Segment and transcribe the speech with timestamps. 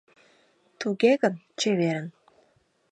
[0.79, 2.07] Туге гын, чеверын!